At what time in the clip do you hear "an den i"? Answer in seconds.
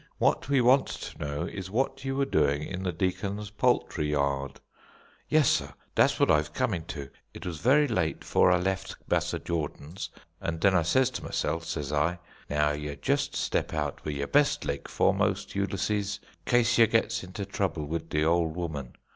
10.41-10.81